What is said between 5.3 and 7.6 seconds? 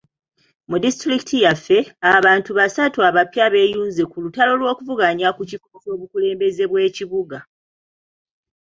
ku kifo ky'obukulembeze bw'ekibuga.